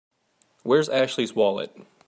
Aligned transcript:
Where's 0.63 0.89
Ashley's 0.89 1.35
wallet? 1.35 1.71